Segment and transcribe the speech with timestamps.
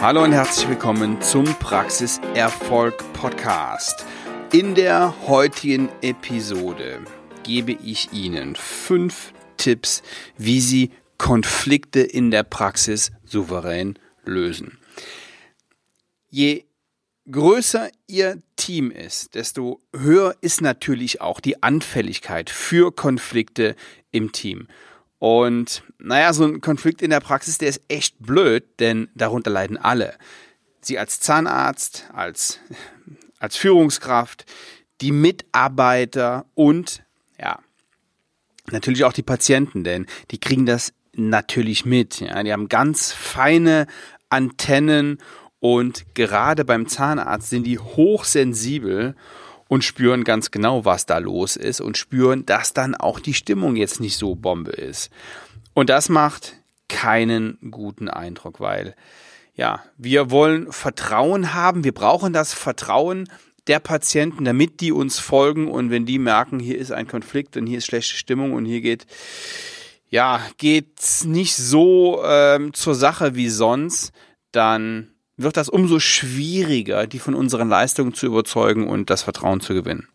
[0.00, 4.06] Hallo und herzlich willkommen zum Praxiserfolg Podcast.
[4.52, 7.00] In der heutigen Episode
[7.42, 10.04] gebe ich Ihnen fünf Tipps,
[10.36, 14.78] wie Sie Konflikte in der Praxis souverän lösen.
[16.30, 16.64] Je
[17.28, 23.74] größer Ihr Team ist, desto höher ist natürlich auch die Anfälligkeit für Konflikte
[24.12, 24.68] im Team.
[25.18, 29.76] Und naja, so ein Konflikt in der Praxis, der ist echt blöd, denn darunter leiden
[29.76, 30.14] alle.
[30.80, 32.60] Sie als Zahnarzt, als,
[33.38, 34.44] als Führungskraft,
[35.00, 37.02] die Mitarbeiter und
[37.38, 37.58] ja,
[38.70, 42.20] natürlich auch die Patienten, denn die kriegen das natürlich mit.
[42.20, 42.42] Ja.
[42.42, 43.86] Die haben ganz feine
[44.28, 45.18] Antennen
[45.60, 49.16] und gerade beim Zahnarzt sind die hochsensibel
[49.68, 53.76] und spüren ganz genau, was da los ist und spüren, dass dann auch die Stimmung
[53.76, 55.10] jetzt nicht so Bombe ist.
[55.74, 56.54] Und das macht
[56.88, 58.96] keinen guten Eindruck, weil
[59.54, 63.28] ja, wir wollen Vertrauen haben, wir brauchen das Vertrauen
[63.66, 67.66] der Patienten, damit die uns folgen und wenn die merken, hier ist ein Konflikt und
[67.66, 69.06] hier ist schlechte Stimmung und hier geht
[70.10, 74.12] ja, geht's nicht so ähm, zur Sache wie sonst,
[74.52, 79.72] dann wird das umso schwieriger, die von unseren Leistungen zu überzeugen und das Vertrauen zu
[79.72, 80.08] gewinnen.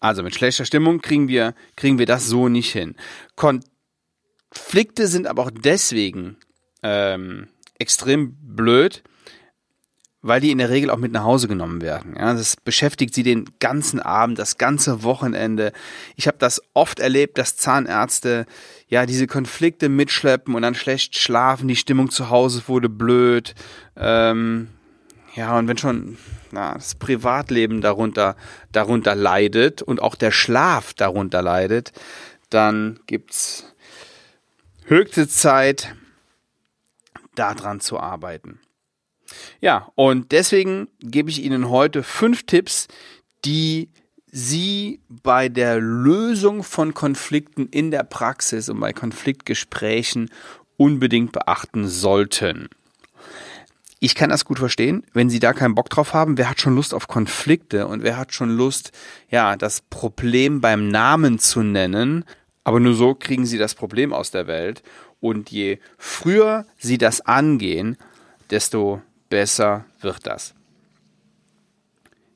[0.00, 2.96] Also mit schlechter Stimmung kriegen wir, kriegen wir das so nicht hin.
[3.36, 6.36] Konflikte sind aber auch deswegen
[6.82, 9.02] ähm, extrem blöd,
[10.20, 12.16] weil die in der Regel auch mit nach Hause genommen werden.
[12.18, 15.72] Ja, das beschäftigt sie den ganzen Abend, das ganze Wochenende.
[16.16, 18.46] Ich habe das oft erlebt, dass Zahnärzte
[18.88, 23.54] ja diese Konflikte mitschleppen und dann schlecht schlafen, die Stimmung zu Hause wurde blöd.
[23.96, 24.68] Ähm,
[25.34, 26.18] ja, und wenn schon
[26.52, 28.36] na, das Privatleben darunter,
[28.72, 31.92] darunter leidet und auch der Schlaf darunter leidet,
[32.50, 33.74] dann gibt's
[34.84, 35.94] höchste Zeit,
[37.34, 38.60] daran zu arbeiten.
[39.60, 42.86] Ja, und deswegen gebe ich Ihnen heute fünf Tipps,
[43.44, 43.88] die
[44.36, 50.28] Sie bei der Lösung von Konflikten in der Praxis und bei Konfliktgesprächen
[50.76, 52.68] unbedingt beachten sollten.
[54.00, 56.36] Ich kann das gut verstehen, wenn Sie da keinen Bock drauf haben.
[56.36, 58.90] Wer hat schon Lust auf Konflikte und wer hat schon Lust,
[59.30, 62.24] ja, das Problem beim Namen zu nennen?
[62.64, 64.82] Aber nur so kriegen Sie das Problem aus der Welt.
[65.20, 67.96] Und je früher Sie das angehen,
[68.50, 70.54] desto besser wird das.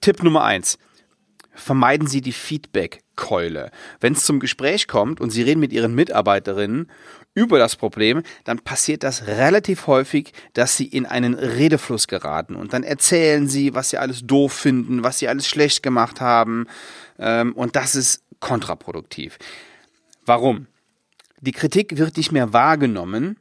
[0.00, 0.78] Tipp Nummer eins:
[1.54, 3.70] Vermeiden Sie die Feedback-Keule.
[4.00, 6.90] Wenn es zum Gespräch kommt und Sie reden mit Ihren Mitarbeiterinnen
[7.34, 12.72] über das Problem, dann passiert das relativ häufig, dass Sie in einen Redefluss geraten und
[12.72, 16.66] dann erzählen Sie, was Sie alles doof finden, was Sie alles schlecht gemacht haben
[17.18, 19.38] ähm, und das ist kontraproduktiv.
[20.26, 20.66] Warum?
[21.40, 23.36] Die Kritik wird nicht mehr wahrgenommen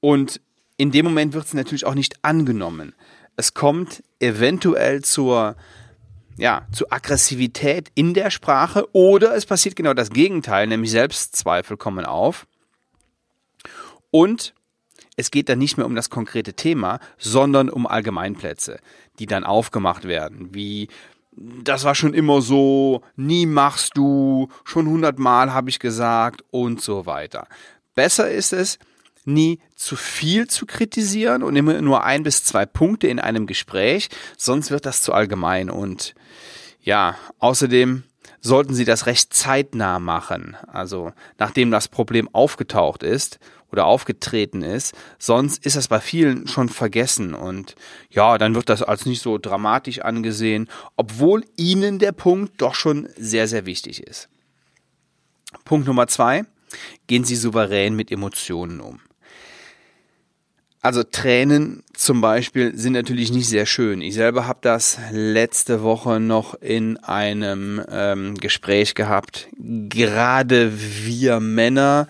[0.00, 0.40] und
[0.76, 2.94] in dem Moment wird es natürlich auch nicht angenommen.
[3.36, 5.56] Es kommt eventuell zur
[6.40, 12.06] ja, zu Aggressivität in der Sprache oder es passiert genau das Gegenteil, nämlich Selbstzweifel kommen
[12.06, 12.46] auf.
[14.10, 14.54] Und
[15.16, 18.80] es geht dann nicht mehr um das konkrete Thema, sondern um Allgemeinplätze,
[19.18, 20.88] die dann aufgemacht werden, wie
[21.36, 27.06] das war schon immer so, nie machst du, schon hundertmal habe ich gesagt und so
[27.06, 27.46] weiter.
[27.94, 28.78] Besser ist es,
[29.24, 34.08] nie zu viel zu kritisieren und immer nur ein bis zwei Punkte in einem Gespräch,
[34.36, 36.14] sonst wird das zu allgemein und
[36.82, 38.04] ja, außerdem
[38.40, 43.38] sollten Sie das recht zeitnah machen, also nachdem das Problem aufgetaucht ist
[43.70, 47.76] oder aufgetreten ist, sonst ist das bei vielen schon vergessen und
[48.10, 53.08] ja, dann wird das als nicht so dramatisch angesehen, obwohl Ihnen der Punkt doch schon
[53.16, 54.28] sehr, sehr wichtig ist.
[55.64, 56.44] Punkt Nummer zwei,
[57.06, 59.00] gehen Sie souverän mit Emotionen um.
[60.82, 64.00] Also Tränen zum Beispiel sind natürlich nicht sehr schön.
[64.00, 69.48] Ich selber habe das letzte Woche noch in einem ähm, Gespräch gehabt.
[69.58, 72.08] Gerade wir Männer,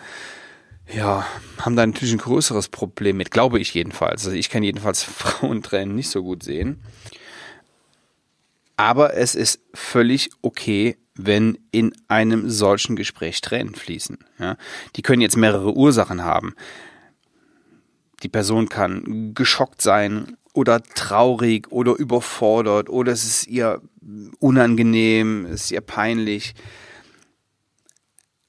[0.94, 1.26] ja,
[1.58, 4.24] haben da natürlich ein größeres Problem mit, glaube ich jedenfalls.
[4.24, 6.80] Also ich kann jedenfalls Frauentränen nicht so gut sehen.
[8.76, 14.18] Aber es ist völlig okay, wenn in einem solchen Gespräch Tränen fließen.
[14.38, 14.56] Ja?
[14.94, 16.54] Die können jetzt mehrere Ursachen haben.
[18.22, 23.80] Die Person kann geschockt sein oder traurig oder überfordert oder es ist ihr
[24.38, 26.54] unangenehm, es ist ihr peinlich.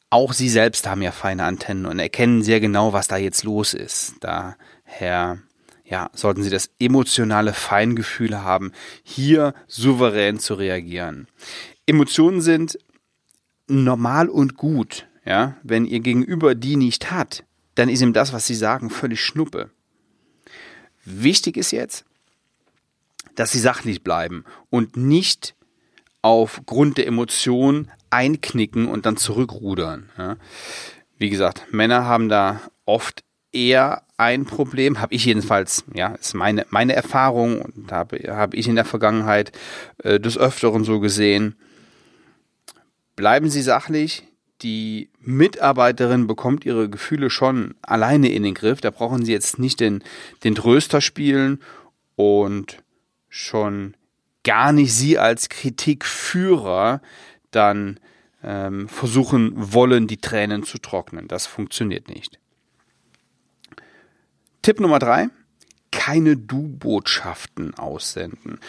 [0.10, 3.74] Auch sie selbst haben ja feine Antennen und erkennen sehr genau, was da jetzt los
[3.74, 4.16] ist.
[4.20, 5.38] Daher
[5.92, 8.72] ja, sollten Sie das emotionale Feingefühl haben,
[9.04, 11.28] hier souverän zu reagieren.
[11.86, 12.80] Emotionen sind
[13.68, 17.44] normal und gut, ja, wenn Ihr Gegenüber die nicht hat,
[17.82, 19.72] dann ist ihm das, was sie sagen, völlig schnuppe.
[21.04, 22.06] Wichtig ist jetzt,
[23.34, 25.56] dass sie sachlich bleiben und nicht
[26.22, 30.12] aufgrund der Emotionen einknicken und dann zurückrudern.
[30.16, 30.38] Ja.
[31.18, 36.68] Wie gesagt, Männer haben da oft eher ein Problem, habe ich jedenfalls, ja, ist meine,
[36.70, 39.54] meine Erfahrung und habe, habe ich in der Vergangenheit
[40.04, 41.56] äh, des Öfteren so gesehen.
[43.16, 44.28] Bleiben Sie sachlich,
[44.62, 48.82] die Mitarbeiterin bekommt ihre Gefühle schon alleine in den Griff.
[48.82, 50.04] Da brauchen Sie jetzt nicht den,
[50.44, 51.60] den Tröster spielen
[52.16, 52.84] und
[53.30, 53.96] schon
[54.44, 57.02] gar nicht Sie als Kritikführer
[57.52, 58.00] dann
[58.44, 61.28] ähm, versuchen wollen, die Tränen zu trocknen.
[61.28, 62.40] Das funktioniert nicht.
[64.62, 65.30] Tipp Nummer drei,
[65.92, 68.60] keine Du-Botschaften aussenden.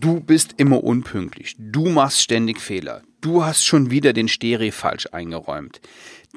[0.00, 1.56] Du bist immer unpünktlich.
[1.58, 3.02] Du machst ständig Fehler.
[3.20, 5.80] Du hast schon wieder den Stereo falsch eingeräumt.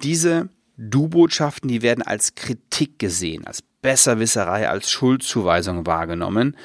[0.03, 6.55] Diese Du-Botschaften, die werden als Kritik gesehen, als Besserwisserei, als Schuldzuweisung wahrgenommen.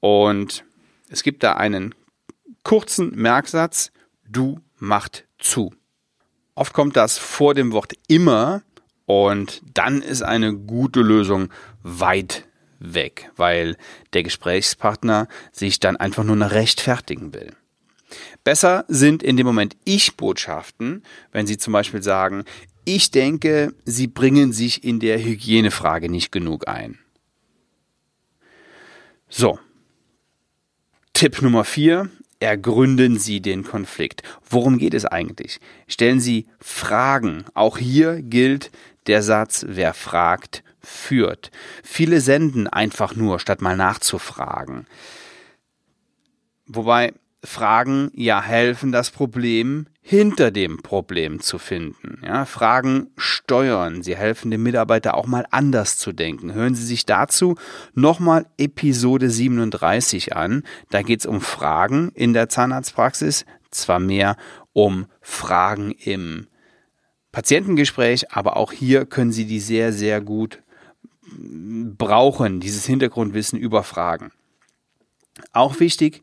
[0.00, 0.64] Und
[1.08, 1.94] es gibt da einen
[2.62, 3.90] kurzen Merksatz,
[4.28, 5.72] du macht zu.
[6.54, 8.62] Oft kommt das vor dem Wort immer
[9.06, 11.48] und dann ist eine gute Lösung
[11.82, 12.47] weit
[12.78, 13.76] weg, weil
[14.12, 17.52] der Gesprächspartner sich dann einfach nur noch rechtfertigen will.
[18.44, 21.02] Besser sind in dem Moment Ich-Botschaften,
[21.32, 22.44] wenn Sie zum Beispiel sagen,
[22.84, 26.98] ich denke, Sie bringen sich in der Hygienefrage nicht genug ein.
[29.28, 29.58] So.
[31.12, 32.08] Tipp Nummer vier:
[32.40, 34.22] Ergründen Sie den Konflikt.
[34.48, 35.60] Worum geht es eigentlich?
[35.86, 37.44] Stellen Sie Fragen.
[37.52, 38.70] Auch hier gilt
[39.06, 41.50] der Satz, wer fragt, führt.
[41.82, 44.86] Viele senden einfach nur, statt mal nachzufragen.
[46.66, 47.12] Wobei
[47.44, 52.20] Fragen ja helfen, das Problem hinter dem Problem zu finden.
[52.24, 54.02] Ja, Fragen steuern.
[54.02, 56.52] Sie helfen dem Mitarbeiter auch mal anders zu denken.
[56.52, 57.56] Hören Sie sich dazu
[57.94, 60.62] nochmal Episode 37 an.
[60.90, 63.44] Da geht es um Fragen in der Zahnarztpraxis.
[63.70, 64.36] Zwar mehr
[64.72, 66.48] um Fragen im
[67.30, 70.62] Patientengespräch, aber auch hier können Sie die sehr, sehr gut
[71.36, 74.32] brauchen, dieses Hintergrundwissen über Fragen.
[75.52, 76.22] Auch wichtig,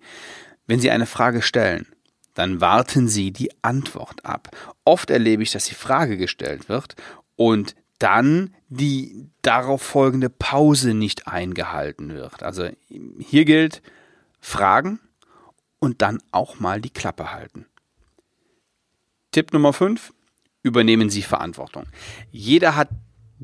[0.68, 1.88] wenn Sie eine Frage stellen,
[2.34, 4.50] dann warten Sie die Antwort ab.
[4.84, 6.96] Oft erlebe ich, dass die Frage gestellt wird
[7.36, 12.44] und dann die darauf folgende Pause nicht eingehalten wird.
[12.44, 12.70] Also
[13.20, 13.82] hier gilt
[14.42, 15.00] Fragen
[15.80, 17.66] und dann auch mal die Klappe halten.
[19.32, 20.14] Tipp Nummer 5.
[20.62, 21.86] Übernehmen Sie Verantwortung.
[22.32, 22.90] Jeder hat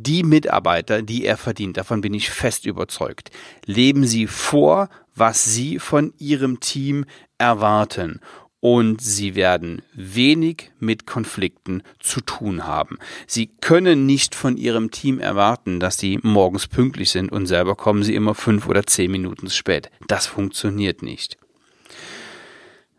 [0.03, 1.77] die Mitarbeiter, die er verdient.
[1.77, 3.31] Davon bin ich fest überzeugt.
[3.65, 7.06] Leben Sie vor, was Sie von Ihrem Team
[7.38, 8.19] erwarten.
[8.59, 13.00] Und Sie werden wenig mit Konflikten zu tun haben.
[13.25, 18.04] Sie können nicht von Ihrem Team erwarten, dass Sie morgens pünktlich sind und selber kommen
[18.04, 19.89] Sie immer fünf oder zehn Minuten spät.
[20.07, 21.38] Das funktioniert nicht.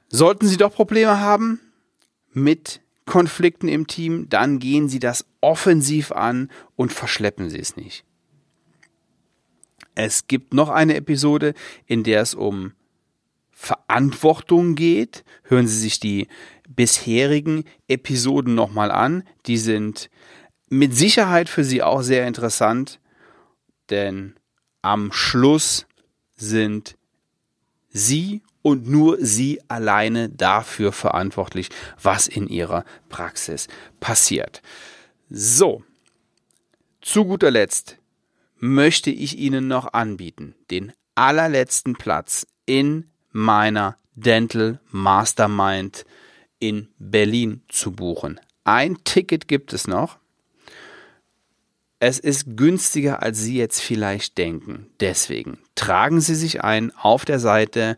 [0.08, 1.60] Sollten Sie doch Probleme haben
[2.32, 8.04] mit Konflikten im Team, dann gehen Sie das offensiv an und verschleppen Sie es nicht.
[9.94, 11.54] Es gibt noch eine Episode,
[11.86, 12.72] in der es um
[13.50, 15.24] Verantwortung geht.
[15.44, 16.28] Hören Sie sich die
[16.68, 19.24] bisherigen Episoden nochmal an.
[19.46, 20.10] Die sind
[20.68, 22.98] mit Sicherheit für Sie auch sehr interessant,
[23.90, 24.34] denn
[24.80, 25.86] am Schluss
[26.34, 26.96] sind
[27.90, 31.68] Sie und nur Sie alleine dafür verantwortlich,
[32.00, 33.68] was in Ihrer Praxis
[34.00, 34.62] passiert.
[35.28, 35.82] So,
[37.00, 37.98] zu guter Letzt
[38.58, 46.04] möchte ich Ihnen noch anbieten, den allerletzten Platz in meiner Dental Mastermind
[46.58, 48.38] in Berlin zu buchen.
[48.64, 50.18] Ein Ticket gibt es noch.
[51.98, 54.86] Es ist günstiger, als Sie jetzt vielleicht denken.
[55.00, 57.96] Deswegen tragen Sie sich ein auf der Seite